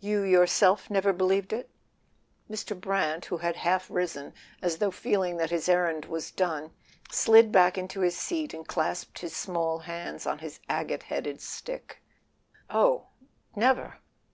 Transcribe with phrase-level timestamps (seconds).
[0.00, 1.70] "You yourself never be¬ lieved it?"
[2.52, 2.78] Mr.
[2.78, 6.72] Brant, who had half risen, as though feeling that his errand was done,
[7.10, 12.02] slid back into his seat and clasped his small hands on his agate headed stick.
[12.68, 13.06] "Oh,
[13.56, 14.00] never."